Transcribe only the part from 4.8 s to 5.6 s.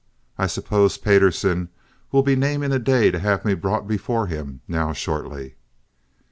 shortly."